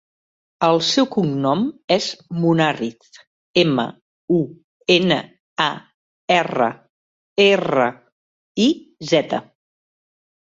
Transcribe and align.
El 0.67 0.79
seu 0.85 1.07
cognom 1.15 1.59
és 1.95 2.05
Munarriz: 2.45 3.09
ema, 3.63 3.85
u, 4.37 4.39
ena, 4.95 5.19
a, 5.65 5.69
erra, 6.39 6.69
erra, 7.47 7.85
i, 8.67 8.73
zeta. 9.13 9.43